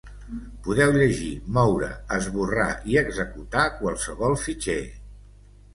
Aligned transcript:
Podeu 0.67 0.93
llegir, 0.95 1.27
moure, 1.57 1.91
esborrar 2.17 2.67
i 2.95 2.99
executar 3.05 3.69
qualsevol 3.83 4.39
fitxer. 4.49 4.83